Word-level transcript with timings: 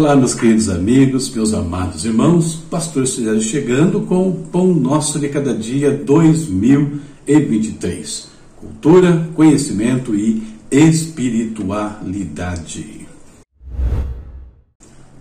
Olá, 0.00 0.16
meus 0.16 0.32
queridos 0.32 0.70
amigos, 0.70 1.28
meus 1.28 1.52
amados 1.52 2.06
irmãos, 2.06 2.54
Pastor 2.70 3.06
Cidade 3.06 3.42
chegando 3.42 4.00
com 4.00 4.30
o 4.30 4.34
Pão 4.34 4.68
Nosso 4.68 5.18
de 5.18 5.28
Cada 5.28 5.52
Dia 5.52 5.94
2023. 5.94 8.30
Cultura, 8.56 9.28
conhecimento 9.34 10.14
e 10.14 10.42
espiritualidade. 10.70 13.06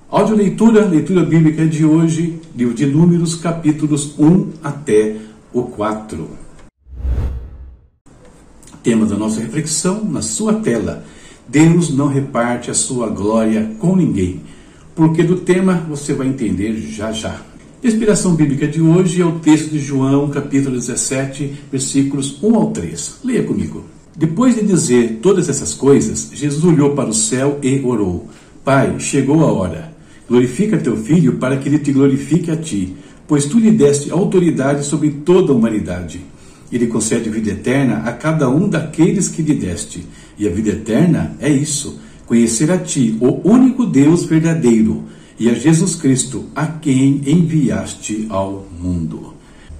Áudio 0.09 0.37
leitura, 0.37 0.85
leitura 0.85 1.25
bíblica 1.25 1.67
de 1.67 1.83
hoje, 1.83 2.39
livro 2.55 2.73
de 2.73 2.85
Números, 2.85 3.35
capítulos 3.35 4.17
1 4.17 4.51
até 4.63 5.17
o 5.51 5.63
4. 5.63 6.25
Tema 8.81 9.05
da 9.05 9.17
nossa 9.17 9.41
reflexão 9.41 10.05
na 10.05 10.21
sua 10.21 10.53
tela. 10.53 11.03
Deus 11.45 11.93
não 11.93 12.07
reparte 12.07 12.71
a 12.71 12.73
sua 12.73 13.09
glória 13.09 13.75
com 13.77 13.93
ninguém 13.93 14.47
porque 14.99 15.23
do 15.23 15.37
tema 15.37 15.85
você 15.87 16.13
vai 16.13 16.27
entender 16.27 16.75
já 16.75 17.09
já. 17.13 17.41
Inspiração 17.81 18.35
bíblica 18.35 18.67
de 18.67 18.81
hoje 18.81 19.21
é 19.21 19.25
o 19.25 19.39
texto 19.39 19.69
de 19.69 19.79
João, 19.79 20.27
capítulo 20.27 20.75
17, 20.75 21.53
versículos 21.71 22.37
1 22.43 22.53
ao 22.53 22.71
3. 22.71 23.19
Leia 23.23 23.43
comigo. 23.43 23.85
Depois 24.13 24.55
de 24.55 24.61
dizer 24.61 25.19
todas 25.21 25.47
essas 25.47 25.73
coisas, 25.73 26.29
Jesus 26.33 26.65
olhou 26.65 26.95
para 26.95 27.07
o 27.09 27.13
céu 27.13 27.59
e 27.63 27.79
orou: 27.81 28.27
Pai, 28.61 28.99
chegou 28.99 29.41
a 29.45 29.53
hora. 29.53 29.93
Glorifica 30.27 30.77
teu 30.77 30.97
filho 30.97 31.37
para 31.37 31.55
que 31.55 31.69
ele 31.69 31.79
te 31.79 31.93
glorifique 31.93 32.51
a 32.51 32.57
ti, 32.57 32.93
pois 33.25 33.45
tu 33.45 33.57
lhe 33.57 33.71
deste 33.71 34.11
autoridade 34.11 34.83
sobre 34.83 35.11
toda 35.11 35.53
a 35.53 35.55
humanidade. 35.55 36.19
Ele 36.69 36.87
concede 36.87 37.29
vida 37.29 37.51
eterna 37.51 37.99
a 37.99 38.11
cada 38.11 38.49
um 38.49 38.67
daqueles 38.67 39.29
que 39.29 39.41
lhe 39.41 39.53
deste. 39.53 40.05
E 40.37 40.45
a 40.45 40.51
vida 40.51 40.71
eterna 40.71 41.37
é 41.39 41.47
isso 41.49 42.01
conhecer 42.29 42.71
a 42.71 42.77
Ti, 42.77 43.17
o 43.19 43.41
único 43.43 43.87
Deus 43.87 44.23
verdadeiro, 44.23 45.05
e 45.39 45.49
a 45.49 45.53
Jesus 45.55 45.95
Cristo, 45.95 46.45
a 46.55 46.67
quem 46.67 47.23
enviaste 47.25 48.27
ao 48.29 48.67
mundo. 48.79 49.33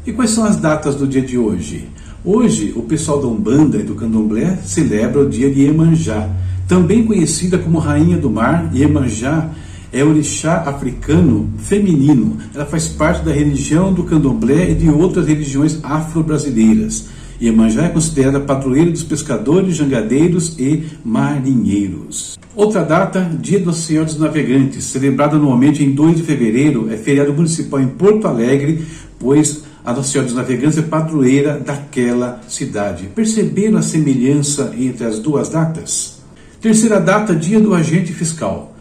E 0.04 0.12
quais 0.12 0.32
são 0.32 0.46
as 0.46 0.56
datas 0.56 0.96
do 0.96 1.06
dia 1.06 1.22
de 1.22 1.38
hoje? 1.38 1.88
Hoje, 2.26 2.74
o 2.76 2.82
pessoal 2.82 3.22
da 3.22 3.28
Umbanda 3.28 3.78
e 3.78 3.84
do 3.84 3.94
Candomblé 3.94 4.58
celebra 4.66 5.22
o 5.22 5.30
dia 5.30 5.52
de 5.52 5.62
Iemanjá, 5.62 6.28
também 6.68 7.06
conhecida 7.06 7.60
como 7.60 7.78
Rainha 7.78 8.18
do 8.18 8.32
Mar. 8.32 8.72
Iemanjá 8.74 9.52
é 9.94 10.04
orixá 10.04 10.64
africano 10.66 11.52
feminino. 11.60 12.38
Ela 12.56 12.66
faz 12.66 12.88
parte 12.88 13.24
da 13.24 13.32
religião 13.32 13.94
do 13.94 14.04
Candomblé 14.06 14.72
e 14.72 14.76
de 14.76 14.90
outras 14.90 15.28
religiões 15.28 15.78
afro-brasileiras. 15.84 17.10
Iemanjá 17.42 17.86
é 17.86 17.90
considerada 17.90 18.40
padroeira 18.40 18.92
dos 18.92 19.04
pescadores, 19.04 19.76
jangadeiros 19.76 20.60
e 20.60 20.84
marinheiros. 21.06 22.38
Outra 22.54 22.84
data, 22.84 23.32
Dia 23.40 23.60
do 23.60 23.72
Senhor 23.72 24.04
dos 24.04 24.20
Navegantes, 24.20 24.84
celebrado 24.84 25.38
anualmente 25.38 25.82
em 25.82 25.92
2 25.92 26.18
de 26.18 26.24
fevereiro, 26.24 26.92
é 26.92 26.98
feriado 26.98 27.34
municipal 27.34 27.80
em 27.80 27.88
Porto 27.88 28.28
Alegre, 28.28 28.86
pois 29.18 29.64
a 29.86 29.94
Nossa 29.94 30.12
Senhora 30.12 30.28
dos 30.28 30.36
Navegantes 30.36 30.78
é 30.78 30.82
padroeira 30.82 31.58
daquela 31.58 32.42
cidade. 32.50 33.10
Perceberam 33.16 33.78
a 33.78 33.82
semelhança 33.82 34.74
entre 34.78 35.06
as 35.06 35.20
duas 35.20 35.48
datas? 35.48 36.22
Terceira 36.60 37.00
data, 37.00 37.34
Dia 37.34 37.62
do 37.62 37.74
Agente 37.74 38.12
Fiscal. 38.12 38.76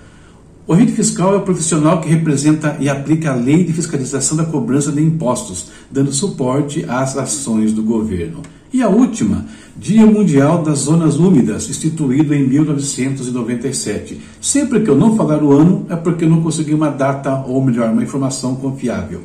O 0.68 0.74
agente 0.74 0.92
fiscal 0.92 1.32
é 1.32 1.38
o 1.38 1.40
profissional 1.40 1.98
que 1.98 2.10
representa 2.10 2.76
e 2.78 2.90
aplica 2.90 3.32
a 3.32 3.34
lei 3.34 3.64
de 3.64 3.72
fiscalização 3.72 4.36
da 4.36 4.44
cobrança 4.44 4.92
de 4.92 5.00
impostos, 5.00 5.70
dando 5.90 6.12
suporte 6.12 6.84
às 6.86 7.16
ações 7.16 7.72
do 7.72 7.82
governo. 7.82 8.42
E 8.70 8.82
a 8.82 8.88
última, 8.90 9.46
Dia 9.74 10.04
Mundial 10.04 10.62
das 10.62 10.80
Zonas 10.80 11.16
Úmidas, 11.16 11.70
instituído 11.70 12.34
em 12.34 12.46
1997. 12.46 14.20
Sempre 14.42 14.80
que 14.80 14.90
eu 14.90 14.94
não 14.94 15.16
falar 15.16 15.42
o 15.42 15.52
ano, 15.52 15.86
é 15.88 15.96
porque 15.96 16.26
eu 16.26 16.28
não 16.28 16.42
consegui 16.42 16.74
uma 16.74 16.90
data, 16.90 17.44
ou 17.46 17.64
melhor, 17.64 17.90
uma 17.90 18.02
informação 18.02 18.54
confiável. 18.54 19.22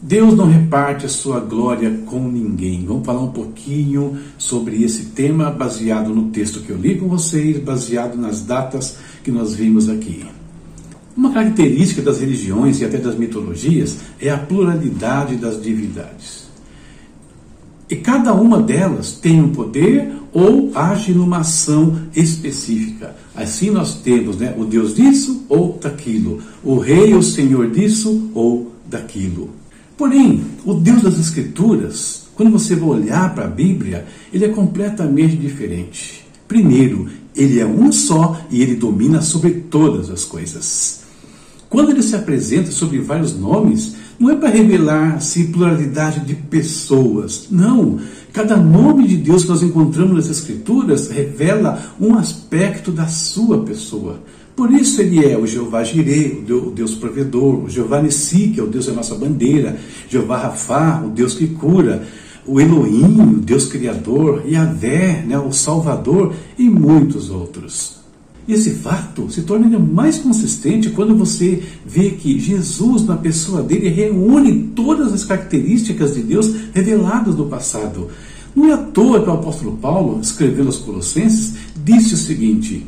Deus 0.00 0.34
não 0.34 0.46
reparte 0.46 1.04
a 1.06 1.08
sua 1.08 1.40
glória 1.40 1.90
com 2.06 2.28
ninguém. 2.28 2.84
Vamos 2.86 3.04
falar 3.06 3.22
um 3.22 3.32
pouquinho 3.32 4.18
sobre 4.36 4.82
esse 4.82 5.06
tema 5.06 5.50
baseado 5.50 6.14
no 6.14 6.30
texto 6.30 6.60
que 6.60 6.68
eu 6.70 6.76
li 6.76 6.98
com 6.98 7.08
vocês, 7.08 7.58
baseado 7.58 8.16
nas 8.16 8.42
datas 8.42 8.98
que 9.22 9.30
nós 9.30 9.54
vimos 9.54 9.88
aqui. 9.88 10.24
Uma 11.16 11.32
característica 11.32 12.02
das 12.02 12.20
religiões 12.20 12.80
e 12.80 12.84
até 12.84 12.98
das 12.98 13.16
mitologias 13.16 13.98
é 14.20 14.30
a 14.30 14.38
pluralidade 14.38 15.36
das 15.36 15.62
divindades. 15.62 16.44
E 17.88 17.96
cada 17.96 18.32
uma 18.32 18.60
delas 18.60 19.12
tem 19.12 19.40
um 19.40 19.50
poder 19.50 20.12
ou 20.32 20.72
age 20.74 21.12
numa 21.12 21.38
ação 21.38 22.00
específica. 22.16 23.14
Assim 23.34 23.70
nós 23.70 23.94
temos 23.94 24.36
né, 24.38 24.52
o 24.58 24.64
Deus 24.64 24.94
disso 24.94 25.44
ou 25.48 25.78
daquilo, 25.80 26.42
o 26.64 26.78
rei 26.78 27.14
ou 27.14 27.22
senhor 27.22 27.70
disso 27.70 28.30
ou 28.34 28.72
daquilo. 28.84 29.50
Porém, 29.96 30.42
o 30.64 30.74
Deus 30.74 31.02
das 31.02 31.20
Escrituras, 31.20 32.26
quando 32.34 32.50
você 32.50 32.74
vai 32.74 32.88
olhar 32.88 33.32
para 33.32 33.44
a 33.44 33.48
Bíblia, 33.48 34.06
ele 34.32 34.46
é 34.46 34.48
completamente 34.48 35.36
diferente. 35.36 36.26
Primeiro, 36.48 37.08
ele 37.36 37.60
é 37.60 37.66
um 37.66 37.92
só 37.92 38.40
e 38.50 38.60
ele 38.60 38.74
domina 38.74 39.22
sobre 39.22 39.52
todas 39.70 40.10
as 40.10 40.24
coisas. 40.24 41.03
Quando 41.74 41.90
ele 41.90 42.04
se 42.04 42.14
apresenta 42.14 42.70
sobre 42.70 43.00
vários 43.00 43.36
nomes, 43.36 43.96
não 44.16 44.30
é 44.30 44.36
para 44.36 44.48
revelar 44.48 45.16
assim, 45.16 45.50
pluralidade 45.50 46.20
de 46.20 46.32
pessoas. 46.32 47.48
Não. 47.50 47.98
Cada 48.32 48.56
nome 48.56 49.08
de 49.08 49.16
Deus 49.16 49.42
que 49.42 49.48
nós 49.48 49.60
encontramos 49.60 50.14
nas 50.14 50.28
Escrituras 50.28 51.08
revela 51.08 51.82
um 52.00 52.14
aspecto 52.14 52.92
da 52.92 53.08
sua 53.08 53.64
pessoa. 53.64 54.20
Por 54.54 54.70
isso 54.70 55.00
ele 55.00 55.26
é 55.26 55.36
o 55.36 55.48
Jeová 55.48 55.82
Jireh, 55.82 56.44
o 56.48 56.70
Deus 56.70 56.94
provedor, 56.94 57.64
o 57.64 57.68
Jeová 57.68 58.00
Nissi, 58.00 58.52
que 58.54 58.60
é 58.60 58.62
o 58.62 58.68
Deus 58.68 58.86
da 58.86 58.92
nossa 58.92 59.16
bandeira, 59.16 59.76
Jeová 60.08 60.36
Rafá, 60.36 61.02
o 61.04 61.10
Deus 61.10 61.34
que 61.34 61.48
cura, 61.48 62.06
o 62.46 62.60
Elohim, 62.60 63.20
o 63.20 63.40
Deus 63.40 63.66
criador, 63.66 64.44
Yahvé, 64.48 65.24
né, 65.26 65.36
o 65.40 65.50
Salvador 65.50 66.32
e 66.56 66.70
muitos 66.70 67.30
outros. 67.30 68.03
Esse 68.46 68.72
fato 68.72 69.30
se 69.30 69.42
torna 69.42 69.64
ainda 69.64 69.78
mais 69.78 70.18
consistente 70.18 70.90
quando 70.90 71.16
você 71.16 71.62
vê 71.86 72.10
que 72.10 72.38
Jesus, 72.38 73.06
na 73.06 73.16
pessoa 73.16 73.62
dele, 73.62 73.88
reúne 73.88 74.70
todas 74.74 75.12
as 75.12 75.24
características 75.24 76.14
de 76.14 76.22
Deus 76.22 76.54
reveladas 76.74 77.36
no 77.36 77.46
passado. 77.46 78.08
Não 78.54 78.68
é 78.68 78.72
à 78.72 78.76
toa 78.76 79.22
que 79.22 79.28
o 79.28 79.32
apóstolo 79.32 79.78
Paulo, 79.78 80.20
escrevendo 80.20 80.66
aos 80.66 80.78
Colossenses, 80.78 81.54
disse 81.82 82.14
o 82.14 82.18
seguinte: 82.18 82.86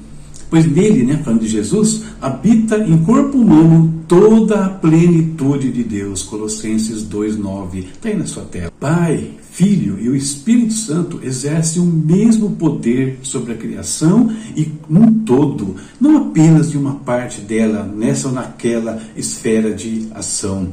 Pois 0.49 0.65
nele, 0.71 1.05
né, 1.05 1.21
falando 1.25 1.41
de 1.41 1.49
Jesus, 1.49 2.05
habita 2.21 2.79
em 2.79 2.99
corpo 2.99 3.39
humano 3.39 4.05
toda 4.07 4.65
a 4.65 4.69
plenitude 4.69 5.73
de 5.73 5.83
Deus. 5.83 6.23
Colossenses 6.23 7.03
2,9. 7.03 7.79
Está 7.79 8.09
aí 8.09 8.17
na 8.17 8.27
sua 8.27 8.45
tela. 8.45 8.73
Pai, 8.79 9.31
Filho 9.51 9.99
e 9.99 10.09
o 10.09 10.15
Espírito 10.15 10.75
Santo 10.75 11.19
exercem 11.23 11.81
o 11.81 11.87
mesmo 11.87 12.51
poder 12.57 13.19
sobre 13.23 13.55
a 13.55 13.57
criação 13.57 14.31
e 14.55 14.71
num 14.89 15.21
todo, 15.25 15.77
não 15.99 16.29
apenas 16.29 16.71
de 16.71 16.77
uma 16.77 16.97
parte 16.97 17.41
dela, 17.41 17.83
nessa 17.83 18.29
ou 18.29 18.35
naquela 18.35 19.01
esfera 19.17 19.73
de 19.73 20.09
ação. 20.15 20.69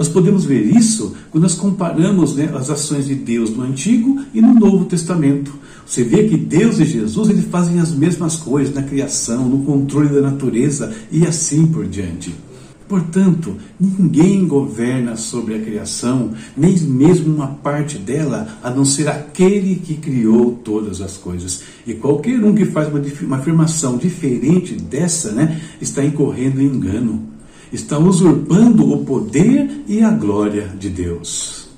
Nós 0.00 0.08
podemos 0.08 0.46
ver 0.46 0.62
isso 0.62 1.14
quando 1.30 1.42
nós 1.42 1.54
comparamos 1.54 2.34
né, 2.34 2.50
as 2.54 2.70
ações 2.70 3.04
de 3.04 3.14
Deus 3.14 3.50
no 3.50 3.64
Antigo 3.64 4.18
e 4.32 4.40
no 4.40 4.54
Novo 4.54 4.86
Testamento. 4.86 5.52
Você 5.84 6.02
vê 6.02 6.26
que 6.26 6.38
Deus 6.38 6.80
e 6.80 6.86
Jesus 6.86 7.28
eles 7.28 7.44
fazem 7.44 7.78
as 7.78 7.92
mesmas 7.92 8.36
coisas 8.36 8.74
na 8.74 8.82
criação, 8.82 9.46
no 9.46 9.62
controle 9.62 10.08
da 10.08 10.22
natureza 10.22 10.90
e 11.12 11.26
assim 11.26 11.66
por 11.66 11.86
diante. 11.86 12.34
Portanto, 12.88 13.58
ninguém 13.78 14.46
governa 14.46 15.16
sobre 15.16 15.54
a 15.54 15.60
criação, 15.60 16.30
nem 16.56 16.78
mesmo 16.78 17.34
uma 17.34 17.48
parte 17.48 17.98
dela, 17.98 18.58
a 18.62 18.70
não 18.70 18.86
ser 18.86 19.06
aquele 19.06 19.74
que 19.76 19.96
criou 19.96 20.52
todas 20.64 21.02
as 21.02 21.18
coisas. 21.18 21.60
E 21.86 21.92
qualquer 21.92 22.42
um 22.42 22.54
que 22.54 22.64
faz 22.64 22.88
uma, 22.88 23.02
uma 23.20 23.36
afirmação 23.36 23.98
diferente 23.98 24.76
dessa, 24.76 25.30
né, 25.32 25.60
está 25.78 26.02
incorrendo 26.02 26.62
em 26.62 26.68
engano, 26.68 27.28
está 27.72 27.98
usurpando 27.98 28.92
o 28.92 29.04
poder 29.04 29.82
e 29.86 30.02
a 30.02 30.10
glória 30.10 30.72
de 30.78 30.88
Deus. 30.88 31.68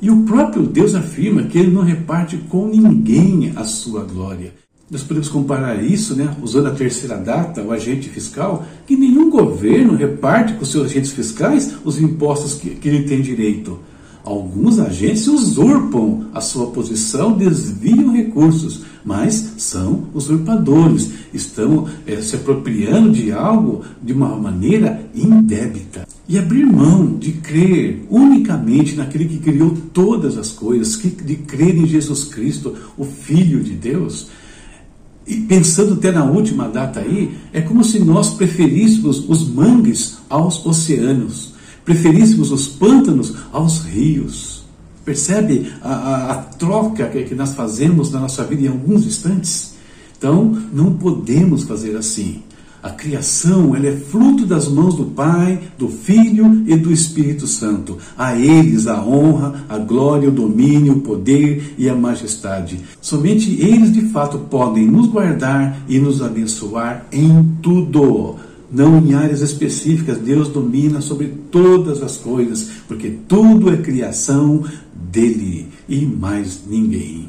E 0.00 0.10
o 0.10 0.22
próprio 0.22 0.62
Deus 0.62 0.94
afirma 0.94 1.42
que 1.42 1.58
ele 1.58 1.70
não 1.70 1.82
reparte 1.82 2.36
com 2.48 2.68
ninguém 2.68 3.52
a 3.56 3.64
sua 3.64 4.04
glória. 4.04 4.54
Nós 4.90 5.02
podemos 5.02 5.28
comparar 5.28 5.82
isso, 5.82 6.16
né, 6.16 6.34
usando 6.42 6.68
a 6.68 6.74
terceira 6.74 7.18
data, 7.18 7.62
o 7.62 7.72
agente 7.72 8.08
fiscal, 8.08 8.64
que 8.86 8.96
nenhum 8.96 9.28
governo 9.28 9.94
reparte 9.94 10.54
com 10.54 10.64
seus 10.64 10.86
agentes 10.86 11.12
fiscais 11.12 11.74
os 11.84 12.00
impostos 12.00 12.54
que, 12.54 12.70
que 12.70 12.88
ele 12.88 13.02
tem 13.02 13.20
direito. 13.20 13.78
Alguns 14.24 14.78
agentes 14.78 15.26
usurpam 15.26 16.28
a 16.32 16.40
sua 16.40 16.68
posição, 16.68 17.32
desviam 17.32 18.12
recursos, 18.12 18.82
mas 19.04 19.54
são 19.58 20.04
usurpadores, 20.14 21.10
estão 21.32 21.86
é, 22.06 22.20
se 22.20 22.36
apropriando 22.36 23.12
de 23.12 23.32
algo 23.32 23.84
de 24.02 24.12
uma 24.12 24.36
maneira 24.36 25.02
indébita. 25.14 26.06
E 26.28 26.38
abrir 26.38 26.66
mão 26.66 27.16
de 27.16 27.32
crer 27.32 28.04
unicamente 28.10 28.94
naquele 28.94 29.24
que 29.24 29.38
criou 29.38 29.76
todas 29.92 30.36
as 30.36 30.50
coisas, 30.50 30.96
que, 30.96 31.08
de 31.08 31.36
crer 31.36 31.76
em 31.76 31.86
Jesus 31.86 32.24
Cristo, 32.24 32.74
o 32.96 33.04
Filho 33.04 33.62
de 33.62 33.72
Deus. 33.72 34.28
E 35.26 35.36
pensando 35.36 35.94
até 35.94 36.12
na 36.12 36.24
última 36.24 36.68
data 36.68 37.00
aí, 37.00 37.30
é 37.52 37.60
como 37.60 37.82
se 37.82 37.98
nós 37.98 38.30
preferíssemos 38.30 39.28
os 39.28 39.48
mangues 39.48 40.18
aos 40.28 40.64
oceanos 40.66 41.58
preferíssemos 41.88 42.52
os 42.52 42.68
pântanos 42.68 43.32
aos 43.50 43.78
rios. 43.78 44.57
Percebe 45.08 45.72
a, 45.80 45.88
a, 45.90 46.32
a 46.32 46.34
troca 46.34 47.06
que, 47.06 47.24
que 47.24 47.34
nós 47.34 47.54
fazemos 47.54 48.12
na 48.12 48.20
nossa 48.20 48.44
vida 48.44 48.64
em 48.64 48.68
alguns 48.68 49.06
instantes? 49.06 49.72
Então, 50.18 50.54
não 50.70 50.92
podemos 50.92 51.62
fazer 51.62 51.96
assim. 51.96 52.42
A 52.82 52.90
criação 52.90 53.74
ela 53.74 53.86
é 53.86 53.96
fruto 53.96 54.44
das 54.44 54.68
mãos 54.68 54.94
do 54.96 55.06
Pai, 55.06 55.60
do 55.78 55.88
Filho 55.88 56.62
e 56.66 56.76
do 56.76 56.92
Espírito 56.92 57.46
Santo. 57.46 57.96
A 58.18 58.36
eles 58.36 58.86
a 58.86 59.02
honra, 59.02 59.64
a 59.66 59.78
glória, 59.78 60.28
o 60.28 60.32
domínio, 60.32 60.92
o 60.92 61.00
poder 61.00 61.74
e 61.78 61.88
a 61.88 61.94
majestade. 61.94 62.78
Somente 63.00 63.50
eles 63.62 63.90
de 63.90 64.02
fato 64.10 64.38
podem 64.40 64.86
nos 64.86 65.06
guardar 65.06 65.86
e 65.88 65.98
nos 65.98 66.20
abençoar 66.20 67.06
em 67.10 67.56
tudo 67.62 68.36
não 68.70 68.98
em 68.98 69.14
áreas 69.14 69.40
específicas. 69.40 70.18
Deus 70.18 70.48
domina 70.48 71.00
sobre 71.00 71.28
todas 71.50 72.02
as 72.02 72.16
coisas, 72.16 72.68
porque 72.86 73.10
tudo 73.26 73.70
é 73.72 73.78
criação 73.78 74.64
dele 75.10 75.68
e 75.88 76.04
mais 76.04 76.62
ninguém. 76.66 77.28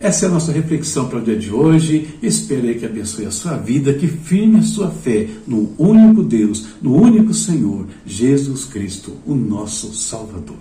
Essa 0.00 0.24
é 0.24 0.28
a 0.28 0.32
nossa 0.32 0.50
reflexão 0.50 1.08
para 1.08 1.18
o 1.18 1.22
dia 1.22 1.36
de 1.36 1.52
hoje. 1.52 2.08
Espero 2.22 2.74
que 2.74 2.86
abençoe 2.86 3.26
a 3.26 3.30
sua 3.30 3.56
vida, 3.56 3.92
que 3.92 4.08
firme 4.08 4.58
a 4.58 4.62
sua 4.62 4.90
fé 4.90 5.28
no 5.46 5.74
único 5.76 6.22
Deus, 6.22 6.68
no 6.80 6.96
único 6.96 7.34
Senhor, 7.34 7.86
Jesus 8.06 8.64
Cristo, 8.64 9.12
o 9.26 9.34
nosso 9.34 9.92
Salvador. 9.92 10.56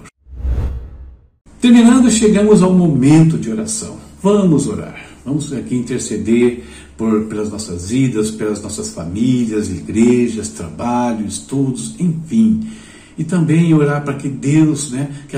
Terminando, 1.61 2.11
chegamos 2.11 2.61
ao 2.61 2.73
momento 2.73 3.37
de 3.37 3.49
oração. 3.49 3.97
Vamos 4.21 4.67
orar. 4.67 5.05
Vamos 5.25 5.53
aqui 5.53 5.75
interceder 5.75 6.63
por, 6.97 7.25
pelas 7.25 7.49
nossas 7.49 7.89
vidas, 7.89 8.31
pelas 8.31 8.61
nossas 8.61 8.89
famílias, 8.89 9.69
igrejas, 9.69 10.49
trabalho, 10.49 11.25
estudos, 11.25 11.95
enfim. 11.97 12.67
E 13.17 13.23
também 13.23 13.73
orar 13.73 14.03
para 14.03 14.15
que 14.15 14.27
Deus 14.27 14.91
né, 14.91 15.09
que 15.29 15.37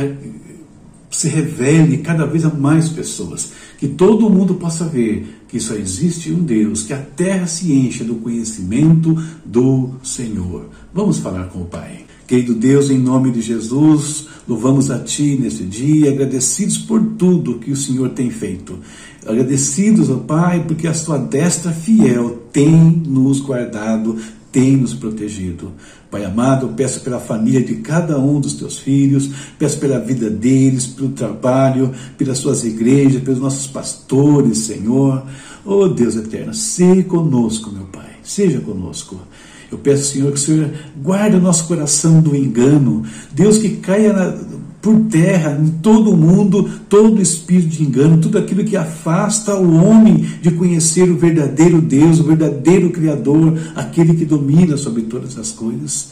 se 1.12 1.28
revele 1.28 1.98
cada 1.98 2.26
vez 2.26 2.46
a 2.46 2.50
mais 2.50 2.90
pessoas, 2.90 3.52
que 3.78 3.88
todo 3.88 4.30
mundo 4.30 4.56
possa 4.56 4.86
ver 4.86 5.42
que 5.48 5.60
só 5.60 5.76
existe 5.76 6.32
um 6.32 6.42
Deus, 6.42 6.84
que 6.84 6.94
a 6.94 6.98
terra 6.98 7.46
se 7.46 7.74
encha 7.74 8.06
do 8.06 8.16
conhecimento 8.16 9.22
do 9.44 9.90
Senhor. 10.02 10.70
Vamos 10.94 11.20
falar 11.20 11.50
com 11.50 11.64
o 11.64 11.66
Pai. 11.66 12.06
Querido 12.26 12.54
Deus, 12.54 12.90
em 12.90 12.98
nome 12.98 13.30
de 13.32 13.42
Jesus, 13.42 14.28
louvamos 14.48 14.90
a 14.90 15.00
Ti 15.00 15.38
nesse 15.38 15.64
dia, 15.64 16.12
agradecidos 16.12 16.78
por 16.78 17.02
tudo 17.18 17.60
que 17.60 17.72
o 17.72 17.76
Senhor 17.76 18.12
tem 18.12 18.30
feito. 18.30 18.80
Agradecidos, 19.26 20.10
ó 20.10 20.16
Pai, 20.16 20.64
porque 20.66 20.88
a 20.88 20.94
Sua 20.94 21.18
destra 21.18 21.74
fiel 21.74 22.44
tem 22.54 22.72
nos 23.06 23.42
guardado, 23.42 24.16
tem 24.52 24.78
nos 24.78 24.94
protegido. 24.94 25.72
Pai 26.10 26.26
amado, 26.26 26.74
peço 26.76 27.00
pela 27.02 27.20
família 27.20 27.64
de 27.64 27.76
cada 27.76 28.20
um 28.20 28.40
dos 28.40 28.54
teus 28.54 28.80
filhos, 28.80 29.30
peço 29.58 29.80
pela 29.80 30.00
vida 30.00 30.30
deles, 30.30 30.86
pelo 30.86 31.10
trabalho, 31.10 31.92
pelas 32.18 32.38
suas 32.38 32.64
igrejas, 32.64 33.24
pelos 33.24 33.40
nossos 33.40 33.68
pastores, 33.68 34.60
Senhor. 34.60 35.24
Oh 35.64 35.88
Deus 35.88 36.16
eterno, 36.16 36.54
seja 36.54 37.04
conosco, 37.04 37.72
meu 37.72 37.86
Pai, 37.86 38.10
seja 38.24 38.60
conosco. 38.60 39.18
Eu 39.72 39.78
peço, 39.78 40.12
Senhor, 40.12 40.34
que 40.34 40.38
o 40.38 40.42
Senhor 40.42 40.70
guarde 41.02 41.38
o 41.38 41.42
nosso 41.42 41.66
coração 41.66 42.20
do 42.20 42.36
engano. 42.36 43.04
Deus, 43.32 43.58
que 43.58 43.78
caia 43.78 44.12
na, 44.12 44.38
por 44.82 45.00
terra 45.02 45.60
em 45.62 45.70
todo 45.70 46.12
o 46.12 46.18
mundo 46.18 46.68
todo 46.90 47.22
espírito 47.22 47.70
de 47.70 47.84
engano, 47.84 48.20
tudo 48.20 48.38
aquilo 48.38 48.64
que 48.64 48.76
afasta 48.76 49.56
o 49.56 49.76
homem 49.76 50.26
de 50.42 50.52
conhecer 50.52 51.10
o 51.10 51.18
verdadeiro 51.18 51.80
Deus, 51.80 52.20
o 52.20 52.24
verdadeiro 52.24 52.90
Criador, 52.90 53.58
aquele 53.76 54.16
que 54.16 54.26
domina 54.26 54.76
sobre 54.78 55.04
todas 55.04 55.38
as 55.38 55.52
coisas. 55.52 56.10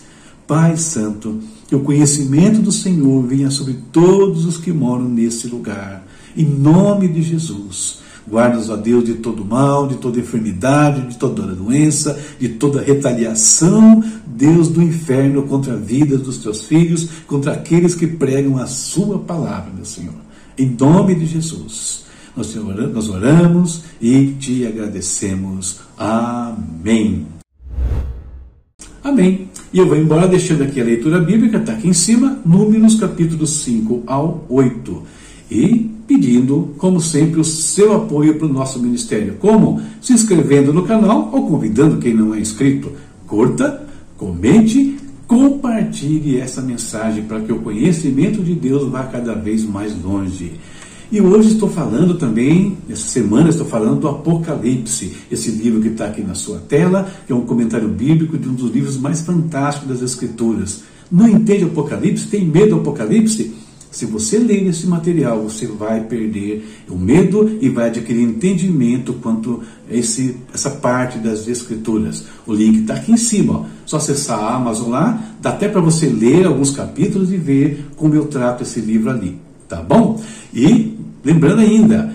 Pai 0.47 0.77
Santo, 0.77 1.39
que 1.67 1.75
o 1.75 1.81
conhecimento 1.81 2.59
do 2.59 2.71
Senhor 2.71 3.21
venha 3.23 3.51
sobre 3.51 3.75
todos 3.91 4.45
os 4.45 4.57
que 4.57 4.71
moram 4.71 5.07
nesse 5.07 5.47
lugar. 5.47 6.05
Em 6.35 6.45
nome 6.45 7.07
de 7.07 7.21
Jesus. 7.21 7.99
Guarda-nos, 8.29 8.69
ó 8.69 8.75
Deus, 8.75 9.03
de 9.05 9.15
todo 9.15 9.43
mal, 9.43 9.87
de 9.87 9.95
toda 9.95 10.19
enfermidade, 10.19 11.07
de 11.07 11.17
toda 11.17 11.41
doença, 11.47 12.19
de 12.39 12.49
toda 12.49 12.81
retaliação, 12.81 14.03
Deus 14.27 14.67
do 14.67 14.83
inferno, 14.83 15.43
contra 15.43 15.73
a 15.73 15.77
vida 15.77 16.17
dos 16.17 16.37
teus 16.37 16.65
filhos, 16.65 17.09
contra 17.25 17.53
aqueles 17.53 17.95
que 17.95 18.05
pregam 18.05 18.57
a 18.57 18.67
sua 18.67 19.17
palavra, 19.17 19.71
meu 19.75 19.85
Senhor. 19.85 20.13
Em 20.57 20.75
nome 20.79 21.15
de 21.15 21.25
Jesus, 21.25 22.05
nós 22.35 23.09
oramos 23.09 23.83
e 23.99 24.27
te 24.39 24.65
agradecemos. 24.67 25.79
Amém. 25.97 27.25
Amém. 29.03 29.49
E 29.73 29.79
eu 29.79 29.87
vou 29.87 29.97
embora 29.97 30.27
deixando 30.27 30.63
aqui 30.63 30.79
a 30.79 30.83
leitura 30.83 31.19
bíblica, 31.19 31.57
está 31.57 31.73
aqui 31.73 31.87
em 31.87 31.93
cima, 31.93 32.39
Números 32.45 32.95
capítulo 32.95 33.47
5 33.47 34.03
ao 34.05 34.45
8. 34.49 35.03
E 35.49 35.88
pedindo, 36.29 36.69
como 36.77 37.01
sempre, 37.01 37.39
o 37.39 37.43
seu 37.43 37.95
apoio 37.95 38.35
para 38.35 38.45
o 38.45 38.53
nosso 38.53 38.79
ministério. 38.79 39.35
Como? 39.39 39.81
Se 39.99 40.13
inscrevendo 40.13 40.71
no 40.71 40.83
canal 40.83 41.29
ou 41.33 41.47
convidando 41.47 41.97
quem 41.97 42.13
não 42.13 42.35
é 42.35 42.39
inscrito. 42.39 42.91
Curta, 43.25 43.87
comente, 44.15 44.97
compartilhe 45.27 46.37
essa 46.39 46.61
mensagem 46.61 47.23
para 47.23 47.39
que 47.41 47.51
o 47.51 47.59
conhecimento 47.59 48.43
de 48.43 48.53
Deus 48.53 48.89
vá 48.89 49.03
cada 49.03 49.33
vez 49.33 49.63
mais 49.65 49.93
longe. 50.03 50.53
E 51.11 51.19
hoje 51.19 51.53
estou 51.53 51.67
falando 51.67 52.13
também, 52.19 52.77
essa 52.87 53.07
semana 53.07 53.49
estou 53.49 53.65
falando 53.65 54.01
do 54.01 54.07
Apocalipse, 54.07 55.13
esse 55.31 55.49
livro 55.49 55.81
que 55.81 55.87
está 55.87 56.05
aqui 56.05 56.21
na 56.21 56.35
sua 56.35 56.59
tela, 56.59 57.09
que 57.25 57.33
é 57.33 57.35
um 57.35 57.41
comentário 57.41 57.87
bíblico 57.87 58.37
de 58.37 58.47
um 58.47 58.53
dos 58.53 58.69
livros 58.69 58.95
mais 58.97 59.21
fantásticos 59.21 59.89
das 59.89 60.03
Escrituras. 60.03 60.83
Não 61.11 61.27
entende 61.27 61.63
Apocalipse? 61.63 62.27
Tem 62.27 62.45
medo 62.45 62.75
do 62.75 62.81
Apocalipse? 62.81 63.51
Se 63.91 64.05
você 64.05 64.37
ler 64.37 64.67
esse 64.67 64.85
material, 64.85 65.41
você 65.41 65.65
vai 65.65 66.01
perder 66.03 66.63
o 66.87 66.95
medo 66.95 67.57
e 67.59 67.69
vai 67.69 67.87
adquirir 67.87 68.21
entendimento 68.21 69.13
quanto 69.13 69.63
a 69.89 69.93
esse, 69.93 70.37
essa 70.53 70.69
parte 70.69 71.17
das 71.17 71.47
escrituras. 71.47 72.25
O 72.45 72.53
link 72.53 72.81
está 72.81 72.93
aqui 72.93 73.11
em 73.11 73.17
cima. 73.17 73.53
Ó. 73.53 73.65
Só 73.87 73.97
acessar 73.97 74.37
a 74.37 74.55
Amazon 74.55 74.89
lá, 74.89 75.23
dá 75.41 75.49
até 75.49 75.67
para 75.67 75.81
você 75.81 76.05
ler 76.05 76.45
alguns 76.45 76.69
capítulos 76.69 77.33
e 77.33 77.37
ver 77.37 77.87
como 77.95 78.13
eu 78.13 78.25
trato 78.25 78.61
esse 78.61 78.79
livro 78.79 79.09
ali. 79.09 79.39
Tá 79.67 79.81
bom? 79.81 80.21
E 80.53 80.95
lembrando 81.23 81.61
ainda, 81.61 82.13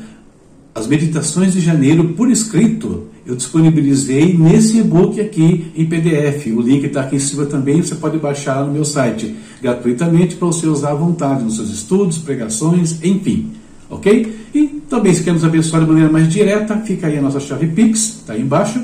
as 0.72 0.86
meditações 0.86 1.52
de 1.52 1.60
janeiro 1.60 2.10
por 2.10 2.30
escrito 2.30 3.08
eu 3.26 3.34
disponibilizei 3.34 4.36
nesse 4.36 4.78
e-book 4.78 5.20
aqui 5.20 5.72
em 5.74 5.86
PDF. 5.86 6.46
O 6.54 6.60
link 6.60 6.84
está 6.84 7.02
aqui 7.02 7.16
em 7.16 7.18
cima 7.18 7.46
também, 7.46 7.82
você 7.82 7.94
pode 7.94 8.18
baixar 8.18 8.64
no 8.64 8.72
meu 8.72 8.84
site 8.84 9.34
gratuitamente 9.62 10.36
para 10.36 10.46
você 10.46 10.66
usar 10.66 10.90
à 10.90 10.94
vontade 10.94 11.42
nos 11.42 11.56
seus 11.56 11.70
estudos, 11.70 12.18
pregações, 12.18 13.02
enfim. 13.02 13.52
Ok? 13.88 14.36
E 14.54 14.66
também, 14.88 15.14
se 15.14 15.22
quer 15.22 15.32
nos 15.32 15.44
abençoar 15.44 15.82
de 15.82 15.88
maneira 15.88 16.10
mais 16.10 16.28
direta, 16.28 16.76
fica 16.78 17.06
aí 17.06 17.18
a 17.18 17.22
nossa 17.22 17.40
chave 17.40 17.66
Pix, 17.68 18.18
está 18.20 18.34
aí 18.34 18.42
embaixo. 18.42 18.82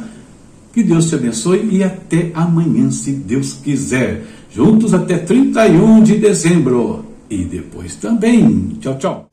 Que 0.73 0.83
Deus 0.83 1.09
te 1.09 1.17
abençoe 1.17 1.69
e 1.71 1.83
até 1.83 2.31
amanhã, 2.33 2.91
se 2.91 3.13
Deus 3.13 3.55
quiser. 3.55 4.25
Juntos 4.55 4.95
até 4.95 5.19
31 5.19 6.03
de 6.03 6.17
dezembro. 6.17 7.05
E 7.29 7.45
depois 7.45 7.97
também. 7.97 8.77
Tchau, 8.81 8.99
tchau. 8.99 9.30